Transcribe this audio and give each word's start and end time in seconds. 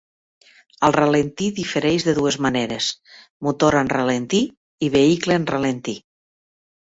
El 0.85 0.93
ralentí 0.95 1.49
difereix 1.57 2.05
de 2.07 2.15
dues 2.19 2.37
maneres: 2.45 2.87
motor 3.49 3.77
en 3.81 3.93
ralentí 3.95 4.41
i 4.87 4.89
vehicle 4.97 5.37
en 5.41 5.45
ralentí. 5.53 5.95